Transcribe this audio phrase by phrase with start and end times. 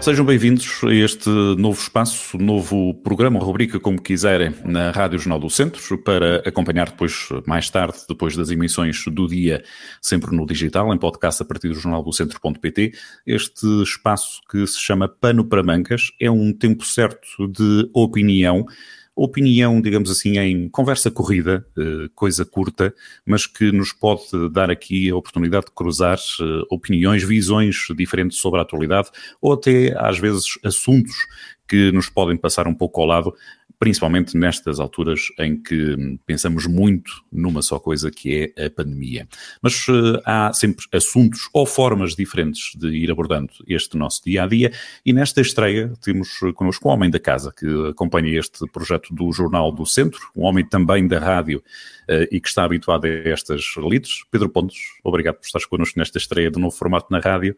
[0.00, 5.50] Sejam bem-vindos a este novo espaço, novo programa, rubrica, como quiserem, na Rádio Jornal do
[5.50, 9.62] Centro, para acompanhar depois, mais tarde, depois das emissões do dia,
[10.00, 12.92] sempre no digital, em podcast a partir do jornal do centro.pt.
[13.26, 18.64] Este espaço que se chama Pano para Mancas é um tempo certo de opinião
[19.22, 22.94] opinião, digamos assim, em conversa corrida, eh, coisa curta,
[23.26, 24.22] mas que nos pode
[24.52, 29.08] dar aqui a oportunidade de cruzar eh, opiniões, visões diferentes sobre a atualidade
[29.40, 31.14] ou até, às vezes, assuntos
[31.66, 33.34] que nos podem passar um pouco ao lado,
[33.78, 39.28] principalmente nestas alturas em que pensamos muito numa só coisa que é a pandemia.
[39.62, 44.46] Mas uh, há sempre assuntos ou formas diferentes de ir abordando este nosso dia a
[44.46, 44.72] dia
[45.04, 49.70] e nesta estreia temos connosco um homem da casa que acompanha este projeto do Jornal
[49.70, 51.62] do Centro, um homem também da rádio
[52.08, 54.24] uh, e que está habituado a estas lides.
[54.30, 57.56] Pedro Pontes, obrigado por estares connosco nesta estreia do novo formato na rádio.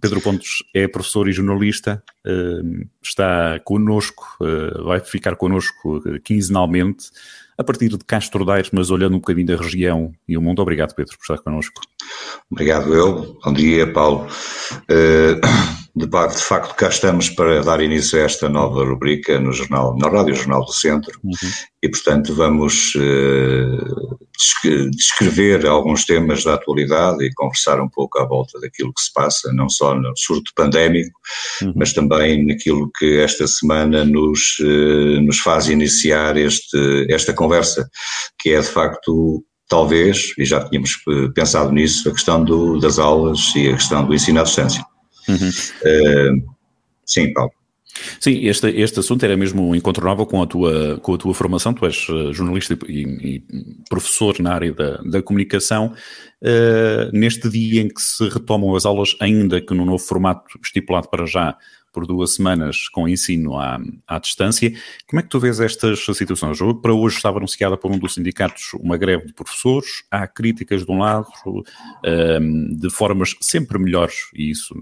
[0.00, 7.10] Pedro Pontes é professor e jornalista, uh, está connosco, uh, vai ficar connosco uh, quinzenalmente,
[7.56, 10.60] a partir de Castro Daires, mas olhando um bocadinho da região e o mundo.
[10.60, 11.80] Obrigado, Pedro, por estar connosco.
[12.50, 13.38] Obrigado, eu.
[13.44, 14.26] Bom dia, Paulo.
[14.88, 15.40] De,
[15.96, 20.34] de facto, cá estamos para dar início a esta nova rubrica no jornal, na Rádio
[20.34, 21.32] Jornal do Centro uhum.
[21.80, 24.18] e, portanto, vamos uh,
[24.90, 29.52] descrever alguns temas da atualidade e conversar um pouco à volta daquilo que se passa,
[29.52, 31.16] não só no surto pandémico,
[31.62, 31.74] uhum.
[31.76, 37.88] mas também naquilo que esta semana nos, uh, nos faz iniciar este, esta conversa,
[38.40, 42.98] que é de facto talvez, e já tínhamos eh, pensado nisso, a questão do, das
[42.98, 44.84] aulas e a questão do ensino à distância.
[45.28, 45.48] Uhum.
[45.48, 46.54] Uh,
[47.04, 47.52] sim, Paulo.
[48.20, 51.72] Sim, este, este assunto era mesmo incontornável com a tua, com a tua formação.
[51.72, 53.02] Tu és eh, jornalista e,
[53.36, 53.42] e
[53.88, 55.94] professor na área da, da comunicação.
[56.42, 61.08] Uh, neste dia em que se retomam as aulas, ainda que no novo formato estipulado
[61.08, 61.56] para já
[61.94, 64.70] por duas semanas com ensino à, à distância.
[65.08, 66.58] Como é que tu vês estas situações?
[66.82, 70.90] Para hoje estava anunciada por um dos sindicatos uma greve de professores, há críticas de
[70.90, 74.74] um lado, um, de formas sempre melhores, e isso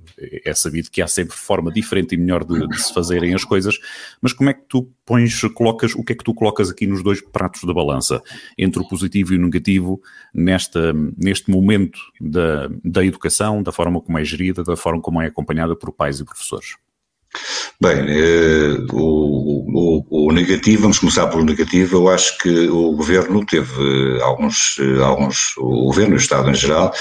[0.44, 3.78] é sabido que há sempre forma diferente e melhor de, de, se fazerem as coisas,
[4.20, 7.02] mas como é que tu pões, colocas, o que é que tu colocas aqui nos
[7.02, 8.22] dois pratos da balança,
[8.56, 10.00] entre o positivo e o negativo,
[10.34, 15.26] nesta, neste momento da, da educação, da forma como é gerida, da forma como é
[15.26, 16.76] acompanhada por pais e professores?
[17.80, 23.44] Bem, eh, o, o, o, negativo, vamos começar pelo negativo, eu acho que o Governo
[23.44, 26.92] teve eh, alguns, eh, alguns o Governo, o Estado em geral,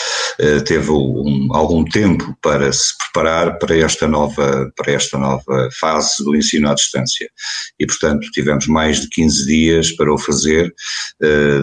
[0.65, 6.35] teve um, algum tempo para se preparar para esta, nova, para esta nova fase do
[6.35, 7.29] ensino à distância.
[7.79, 10.73] E, portanto, tivemos mais de 15 dias para o fazer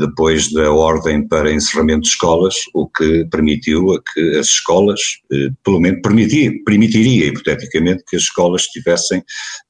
[0.00, 5.00] depois da ordem para encerramento de escolas, o que permitiu a que as escolas,
[5.64, 9.22] pelo menos permitiria, hipoteticamente, que as escolas tivessem estivessem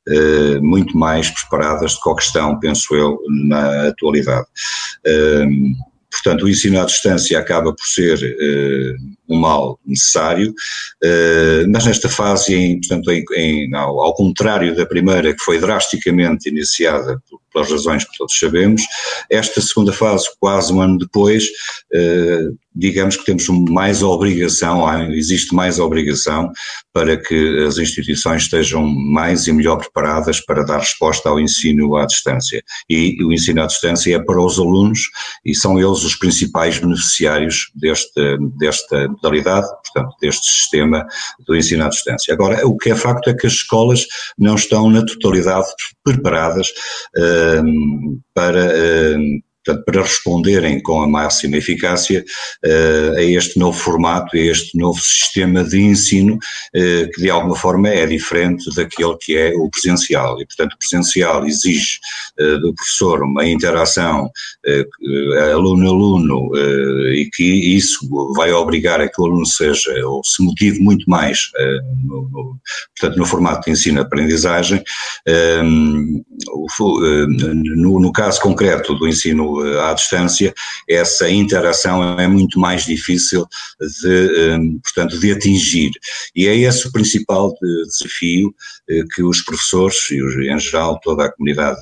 [0.08, 4.46] uh, muito mais preparadas do que que estão, penso eu, na atualidade.
[5.06, 8.96] Uh, portanto, o ensino à distância acaba por ser uh,
[9.28, 10.54] um mal necessário,
[11.68, 16.48] mas nesta fase, em, portanto, em, em, ao, ao, contrário da primeira, que foi drasticamente
[16.48, 17.22] iniciada
[17.52, 18.82] pelas razões que todos sabemos,
[19.30, 21.46] esta segunda fase, quase um ano depois,
[22.78, 26.52] digamos que temos mais obrigação, existe mais obrigação
[26.92, 32.06] para que as instituições estejam mais e melhor preparadas para dar resposta ao ensino à
[32.06, 32.62] distância.
[32.88, 35.00] E o ensino à distância é para os alunos
[35.44, 41.04] e são eles os principais beneficiários desta, desta modalidade, portanto, deste sistema
[41.46, 42.32] do ensino à distância.
[42.32, 44.06] Agora, o que é facto é que as escolas
[44.38, 45.66] não estão na totalidade
[46.04, 46.68] preparadas
[47.16, 48.66] uh, para.
[48.66, 52.24] Uh, portanto, para responderem com a máxima eficácia
[52.64, 57.56] uh, a este novo formato, a este novo sistema de ensino, uh, que de alguma
[57.56, 60.40] forma é diferente daquele que é o presencial.
[60.40, 61.98] E, portanto, o presencial exige
[62.40, 64.30] uh, do professor uma interação
[65.52, 66.50] aluno-aluno
[67.12, 67.44] e que
[67.76, 67.98] isso
[68.34, 71.50] vai obrigar a que o aluno seja, ou se motive muito mais,
[72.04, 72.56] no, no,
[72.98, 74.82] portanto, no formato de ensino-aprendizagem.
[77.76, 80.54] No, no caso concreto do ensino eh, à distância,
[80.88, 83.46] essa interação é muito mais difícil
[84.02, 85.90] de, ehm, portanto, de atingir.
[86.34, 87.54] E é esse o principal
[87.86, 88.54] desafio
[88.88, 91.80] eh, que os professores e, em geral, toda a comunidade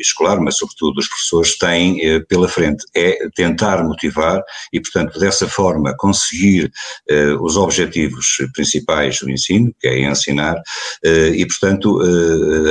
[0.00, 4.42] escolar, mas sobretudo os professores, têm eh, pela frente, é tentar motivar
[4.72, 6.70] e, portanto, dessa forma conseguir
[7.08, 10.60] eh, os objetivos principais do ensino, que é ensinar,
[11.04, 12.00] eh, e, portanto,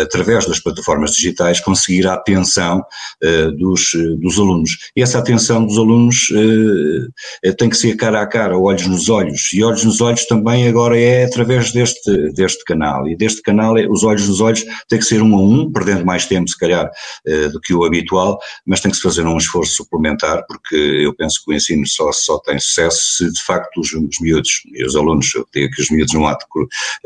[0.01, 2.83] através das plataformas digitais, conseguir a atenção
[3.57, 4.91] dos, dos alunos.
[4.95, 6.27] E essa atenção dos alunos
[7.57, 10.99] tem que ser cara a cara, olhos nos olhos, e olhos nos olhos também agora
[10.99, 15.05] é através deste, deste canal, e deste canal, é, os olhos nos olhos tem que
[15.05, 16.91] ser um a um, perdendo mais tempo, se calhar, eh,
[17.51, 21.44] do que o habitual, mas tem que se fazer um esforço suplementar, porque eu penso
[21.44, 24.95] que o ensino só, só tem sucesso se de facto os, os miúdos e os
[24.95, 26.45] alunos, eu tenho aqui os miúdos num ato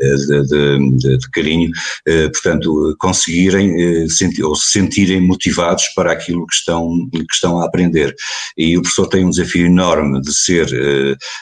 [0.00, 1.70] eh, de, de, de, carinho,
[2.06, 7.66] eh, portanto, conseguirem sentir, ou se sentirem motivados para aquilo que estão, que estão a
[7.66, 8.14] aprender.
[8.56, 10.66] E o professor tem um desafio enorme de ser,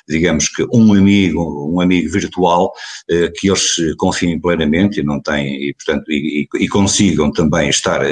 [0.08, 2.72] digamos que, um amigo, um amigo virtual,
[3.38, 8.02] que eles confiem plenamente e não têm, e, portanto, e, e consigam também estar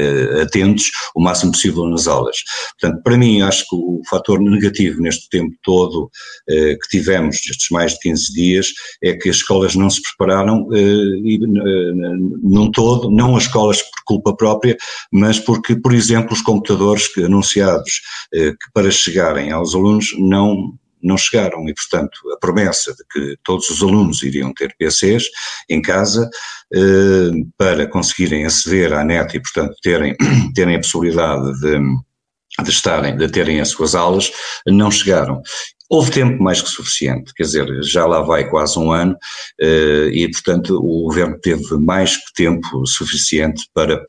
[0.45, 2.37] atentos o máximo possível nas aulas.
[2.81, 6.11] Portanto, para mim, acho que o fator negativo neste tempo todo
[6.49, 10.69] eh, que tivemos, estes mais de 15 dias, é que as escolas não se prepararam,
[10.73, 11.93] eh, e, eh,
[12.43, 14.77] num todo, não as escolas por culpa própria,
[15.13, 18.01] mas porque, por exemplo, os computadores que, anunciados
[18.33, 20.75] eh, que para chegarem aos alunos não
[21.05, 25.25] não chegaram e, portanto, a promessa de que todos os alunos iriam ter PCs
[25.69, 26.29] em casa
[26.75, 30.17] eh, para conseguirem aceder à net e, portanto, terem,
[30.55, 31.79] terem a possibilidade de
[32.63, 34.31] de estarem, de terem as suas aulas,
[34.65, 35.43] não chegaram.
[35.95, 39.17] Houve tempo mais que suficiente, quer dizer, já lá vai quase um ano
[39.61, 44.05] eh, e, portanto, o governo teve mais que tempo suficiente para,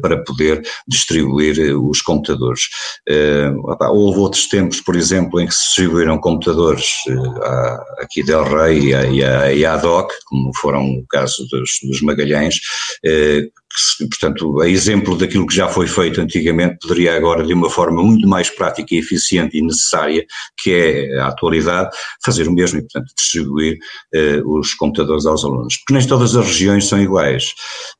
[0.00, 2.68] para poder distribuir eh, os computadores.
[3.08, 3.52] Eh,
[3.90, 6.92] houve outros tempos, por exemplo, em que se distribuíram computadores
[7.98, 12.60] aqui Del Rey e a ADOC, como foram o caso dos, dos Magalhães,
[14.10, 18.28] portanto, a exemplo daquilo que já foi feito antigamente, poderia agora, de uma forma muito
[18.28, 20.24] mais prática e eficiente e necessária,
[20.58, 21.90] que é a atualidade,
[22.24, 23.78] fazer o mesmo e, portanto, distribuir
[24.14, 25.76] uh, os computadores aos alunos.
[25.78, 27.52] Porque nem todas as regiões são iguais.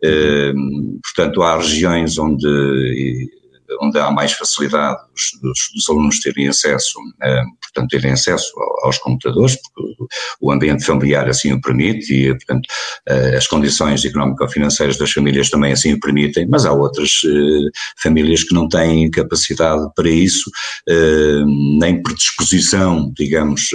[0.05, 2.47] Uh, portanto, há regiões onde
[3.81, 8.53] onde há mais facilidade dos, dos, dos alunos terem acesso, uh, portanto, terem acesso
[8.83, 10.07] aos computadores, porque
[10.41, 12.67] o ambiente familiar assim o permite e, portanto,
[13.09, 17.71] uh, as condições económico-financeiras das famílias também assim o permitem, mas há outras uh,
[18.03, 20.51] famílias que não têm capacidade para isso,
[21.79, 23.71] nem predisposição, digamos,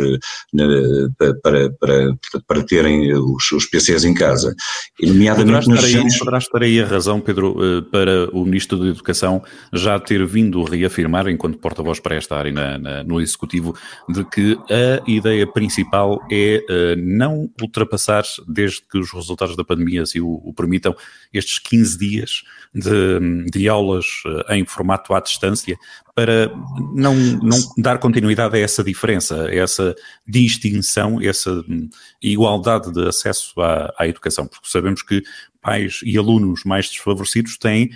[1.41, 2.15] para, para,
[2.47, 4.55] para terem os, os PCs em casa.
[4.99, 7.55] E, nomeadamente poderás, estar aí, poderás estar aí a razão, Pedro,
[7.91, 9.43] para o Ministro da Educação
[9.81, 13.75] já ter vindo a reafirmar, enquanto porta-voz para esta área na, na, no Executivo,
[14.07, 20.03] de que a ideia principal é uh, não ultrapassar, desde que os resultados da pandemia
[20.03, 20.95] assim o, o permitam,
[21.33, 22.43] estes 15 dias
[22.73, 25.77] de, de aulas uh, em formato à distância,
[26.13, 26.51] para
[26.93, 29.95] não, não dar continuidade a essa diferença, a essa
[30.27, 31.89] distinção, essa hum,
[32.21, 35.23] igualdade de acesso à, à educação, porque sabemos que
[35.61, 37.91] pais e alunos mais desfavorecidos têm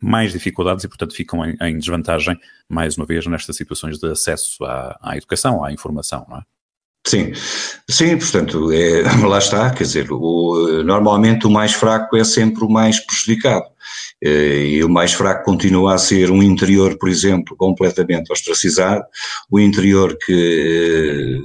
[0.00, 2.38] mais dificuldades e, portanto, ficam em, em desvantagem,
[2.68, 6.42] mais uma vez, nestas situações de acesso à, à educação, à informação, não é?
[7.06, 7.32] Sim,
[7.88, 12.68] sim, portanto, é, lá está, quer dizer, o, normalmente o mais fraco é sempre o
[12.68, 13.64] mais prejudicado.
[14.22, 19.02] Eh, e o mais fraco continua a ser um interior, por exemplo, completamente ostracizado,
[19.50, 21.40] o interior que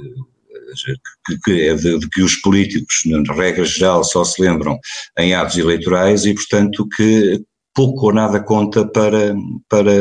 [1.24, 4.78] que, que, é de, de, que os políticos, na regra geral, só se lembram
[5.18, 7.42] em atos eleitorais e, portanto, que
[7.76, 9.36] pouco ou nada conta para,
[9.68, 9.92] para,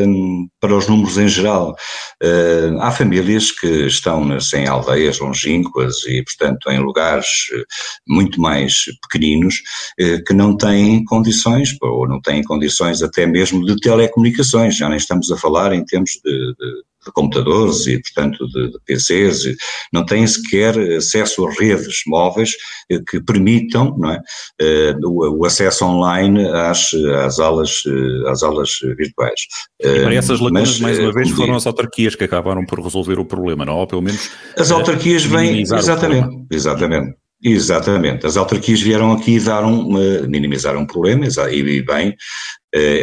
[0.62, 1.76] para os números em geral.
[2.24, 7.64] Uh, há famílias que estão nas, em aldeias longínquas e, portanto, em lugares eh,
[8.08, 9.62] muito mais pequeninos
[10.00, 14.98] uh, que não têm condições, ou não têm condições até mesmo de telecomunicações, já nem
[14.98, 19.56] estamos a falar em termos de, de de computadores e, portanto, de, de PCs,
[19.94, 22.52] não têm sequer acesso a redes móveis
[22.90, 24.20] eh, que permitam é,
[24.62, 29.42] eh, o, o acesso online às, às, aulas, eh, às aulas virtuais.
[29.80, 33.20] E para essas lacunas, Mas, mais uma vez, foram as autarquias que acabaram por resolver
[33.20, 33.78] o problema, não?
[33.78, 34.32] Ou pelo menos.
[34.58, 35.62] As autarquias vêm.
[35.62, 37.16] Exatamente, exatamente.
[37.44, 38.26] Exatamente.
[38.26, 42.16] As autarquias vieram aqui dar um, minimizar um problema, e bem,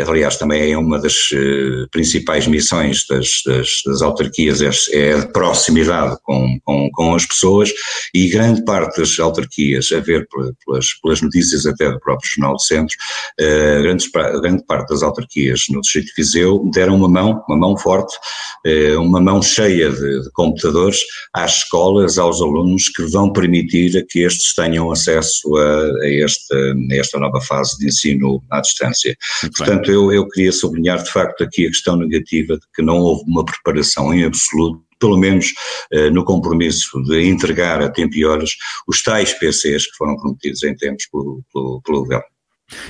[0.07, 5.27] aliás, também é uma das eh, principais missões das, das, das autarquias, é, é a
[5.27, 7.73] proximidade com, com, com, as pessoas
[8.13, 10.29] e grande parte das autarquias, a ver
[10.67, 12.95] pelas, pelas notícias até do próprio Jornal do Centro,
[13.41, 14.11] eh, grande,
[14.43, 18.15] grande parte das autarquias no Distrito de Viseu deram uma mão, uma mão forte
[18.99, 21.01] uma mão cheia de, de, computadores
[21.35, 26.57] às escolas, aos alunos, que vão permitir que estes tenham acesso a, a, esta,
[26.91, 29.17] a esta nova fase de ensino à distância.
[29.43, 32.99] Muito Portanto, eu, eu queria sublinhar de facto aqui a questão negativa de que não
[32.99, 35.53] houve uma preparação em absoluto pelo menos
[35.91, 38.51] eh, no compromisso de entregar a tempo e horas
[38.87, 42.25] os tais PCs que foram prometidos em tempos pelo, pelo, pelo governo.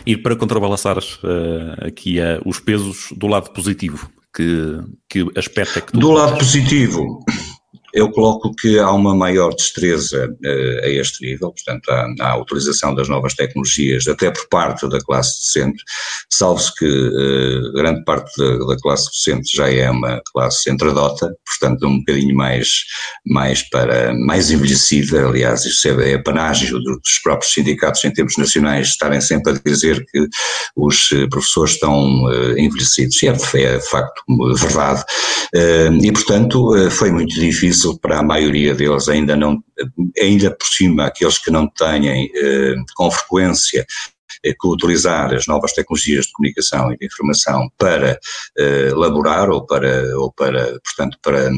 [0.06, 5.82] E para contrabalançar uh, aqui uh, os pesos do lado positivo, que, que aspecto é
[5.82, 7.24] que tu Do lado positivo,
[7.92, 12.37] eu coloco que há uma maior destreza uh, a este nível, portanto, há, há, a
[12.37, 15.82] utilização das novas tecnologias, até por parte da classe docente,
[16.30, 21.87] salvo-se que uh, grande parte da, da, classe docente já é uma classe entradota, portanto,
[21.87, 22.84] um bocadinho mais,
[23.26, 28.88] mais para, mais envelhecida, aliás, isso é, é panágio dos próprios sindicatos em termos nacionais
[28.88, 30.26] estarem sempre a dizer que
[30.76, 34.22] os eh, professores estão envelhecidos, e é, é facto
[34.54, 35.04] verdade,
[36.02, 39.62] e portanto foi muito difícil difícil para a maioria deles, ainda não,
[40.20, 43.84] ainda por cima, aqueles que não têm eh, com frequência
[44.42, 48.18] que utilizar as novas tecnologias de comunicação e de informação para
[48.58, 51.50] eh, elaborar ou para, ou para portanto, para,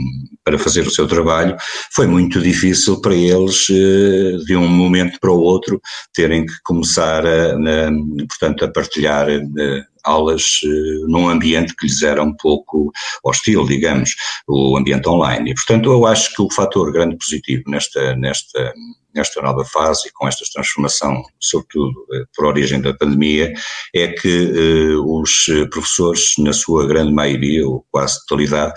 [0.45, 1.57] para fazer o seu trabalho,
[1.93, 5.81] foi muito difícil para eles, eh, de um momento para o outro,
[6.13, 12.03] terem que começar a, a portanto, a partilhar eh, aulas uh, num ambiente que lhes
[12.03, 12.93] era um pouco
[13.25, 14.15] hostil, digamos,
[14.47, 15.51] o ambiente online.
[15.51, 18.73] E, portanto, eu acho que o fator grande positivo nesta, nesta,
[19.15, 23.53] nesta nova fase e com esta transformação, sobretudo uh, por origem da pandemia,
[23.95, 24.53] é que
[24.97, 28.75] uh, os professores, na sua grande maioria, ou quase totalidade,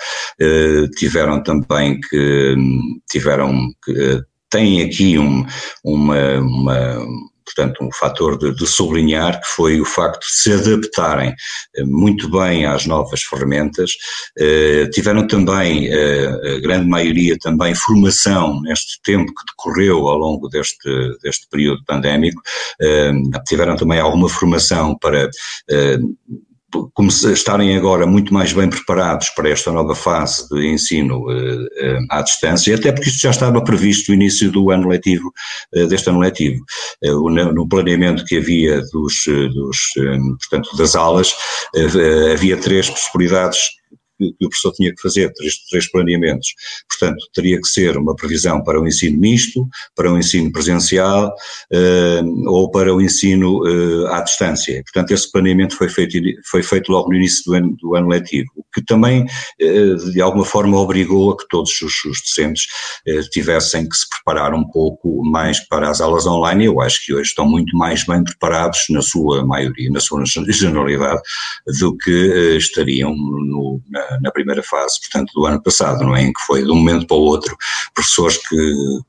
[0.97, 2.55] tiveram também que,
[3.09, 5.45] tiveram que, têm aqui um,
[5.83, 7.05] uma, uma
[7.47, 11.33] portanto, um fator de, de, sublinhar que foi o facto de se adaptarem
[11.75, 13.91] eh, muito bem às novas ferramentas,
[14.37, 20.49] eh, tiveram também, eh, a grande maioria também, formação neste tempo que decorreu ao longo
[20.49, 20.89] deste,
[21.23, 22.41] deste período pandémico,
[23.47, 25.29] tiveram também alguma formação para
[27.31, 31.67] estarem agora muito mais bem preparados para esta nova fase de ensino uh,
[32.09, 35.31] à distância, até porque isto já estava previsto no início do ano letivo,
[35.75, 36.63] uh, deste ano letivo.
[37.03, 39.77] Uh, no planeamento que havia dos, dos
[40.39, 41.33] portanto, das aulas,
[42.33, 43.59] havia três possibilidades
[44.17, 46.53] que, que o professor tinha que fazer, três, três planeamentos.
[46.89, 51.33] Portanto, teria que ser uma previsão para o ensino misto, para o ensino presencial
[51.71, 54.81] uh, ou para o ensino uh, à distância.
[54.83, 56.17] Portanto, esse planeamento foi feito,
[56.49, 60.45] foi feito logo no início do ano, do ano letivo, que também, uh, de alguma
[60.45, 62.67] forma, obrigou a que todos os, os docentes
[63.31, 66.65] tivessem que se preparar um pouco mais para as aulas online.
[66.65, 71.21] Eu acho que hoje estão muito mais bem preparados, na sua maioria, na sua generalidade,
[71.79, 76.23] do que estariam no, na, na, primeira fase, portanto, do ano passado, não é?
[76.23, 77.55] Em que foi de um momento para o outro,
[77.93, 78.55] professores que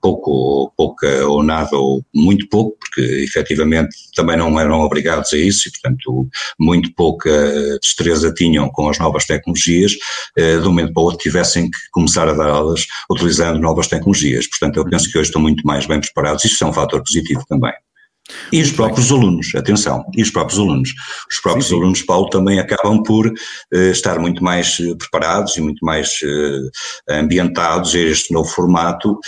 [0.00, 5.36] pouco ou pouca ou nada ou muito pouco, porque efetivamente também não eram obrigados a
[5.36, 6.28] isso e, portanto,
[6.58, 7.30] muito pouca
[7.80, 9.92] destreza tinham com as novas tecnologias,
[10.36, 13.86] eh, de um momento para o outro tivessem que começar a dar aulas utilizando novas
[13.86, 14.46] tecnologias.
[14.46, 17.44] Portanto, eu penso que hoje estão muito mais bem preparados, isso é um fator positivo
[17.48, 17.72] também.
[18.52, 20.94] E os próprios alunos, atenção, e os próprios alunos.
[21.30, 21.80] Os próprios sim, sim.
[21.80, 26.70] alunos, Paulo, também acabam por uh, estar muito mais uh, preparados e muito mais uh,
[27.10, 29.18] ambientados a este novo formato,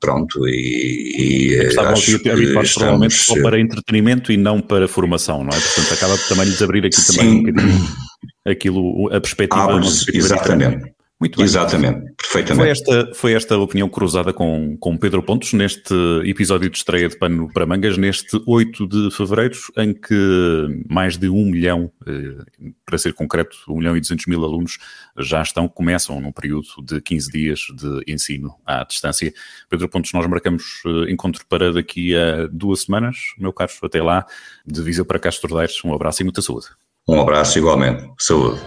[0.00, 4.86] pronto, e, e Estavam acho que habituados estamos, provavelmente só para entretenimento e não para
[4.86, 5.60] formação, não é?
[5.60, 7.38] Portanto, acaba também lhes abrir aqui também sim.
[7.38, 7.88] um bocadinho
[8.46, 9.80] aquilo, a perspectiva.
[9.80, 9.80] Ah,
[10.12, 10.93] exatamente.
[11.20, 11.44] Muito bem.
[11.44, 12.56] Exatamente, perfeitamente.
[12.56, 15.94] Foi esta, foi esta opinião cruzada com, com Pedro Pontos neste
[16.24, 21.28] episódio de estreia de Pano para Mangas, neste 8 de fevereiro, em que mais de
[21.28, 22.44] 1 milhão, eh,
[22.84, 24.78] para ser concreto, 1 milhão e 200 mil alunos
[25.16, 29.32] já estão, começam num período de 15 dias de ensino à distância.
[29.70, 34.26] Pedro Pontos, nós marcamos eh, encontro para daqui a duas semanas, meu caro, até lá,
[34.66, 36.66] de Viseu para Castro Daires, um abraço e muita saúde.
[37.08, 38.60] Um abraço igualmente, saúde.